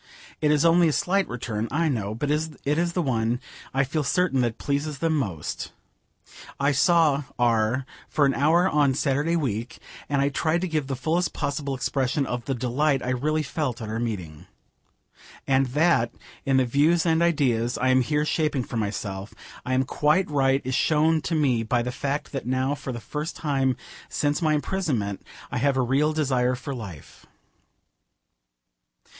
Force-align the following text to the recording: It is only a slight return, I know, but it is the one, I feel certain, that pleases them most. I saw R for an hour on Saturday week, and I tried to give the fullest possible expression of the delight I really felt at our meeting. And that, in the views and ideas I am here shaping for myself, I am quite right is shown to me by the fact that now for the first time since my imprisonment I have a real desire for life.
It 0.41 0.49
is 0.49 0.65
only 0.65 0.87
a 0.87 0.93
slight 0.93 1.27
return, 1.27 1.67
I 1.69 1.87
know, 1.87 2.15
but 2.15 2.31
it 2.31 2.57
is 2.79 2.93
the 2.93 3.01
one, 3.03 3.39
I 3.71 3.83
feel 3.83 4.03
certain, 4.03 4.41
that 4.41 4.57
pleases 4.57 4.97
them 4.97 5.15
most. 5.15 5.73
I 6.59 6.71
saw 6.71 7.25
R 7.37 7.85
for 8.09 8.25
an 8.25 8.33
hour 8.33 8.67
on 8.67 8.95
Saturday 8.95 9.35
week, 9.35 9.77
and 10.09 10.19
I 10.19 10.29
tried 10.29 10.61
to 10.61 10.67
give 10.67 10.87
the 10.87 10.95
fullest 10.95 11.33
possible 11.33 11.75
expression 11.75 12.25
of 12.25 12.45
the 12.45 12.55
delight 12.55 13.03
I 13.03 13.11
really 13.11 13.43
felt 13.43 13.79
at 13.79 13.89
our 13.89 13.99
meeting. 13.99 14.47
And 15.45 15.67
that, 15.67 16.11
in 16.47 16.57
the 16.57 16.65
views 16.65 17.05
and 17.05 17.21
ideas 17.21 17.77
I 17.77 17.89
am 17.89 18.01
here 18.01 18.25
shaping 18.25 18.63
for 18.63 18.77
myself, 18.77 19.35
I 19.67 19.75
am 19.75 19.83
quite 19.83 20.27
right 20.31 20.63
is 20.65 20.73
shown 20.73 21.21
to 21.21 21.35
me 21.35 21.61
by 21.61 21.83
the 21.83 21.91
fact 21.91 22.31
that 22.31 22.47
now 22.47 22.73
for 22.73 22.91
the 22.91 22.99
first 22.99 23.35
time 23.35 23.77
since 24.09 24.41
my 24.41 24.55
imprisonment 24.55 25.21
I 25.51 25.59
have 25.59 25.77
a 25.77 25.81
real 25.83 26.11
desire 26.11 26.55
for 26.55 26.73
life. 26.73 27.27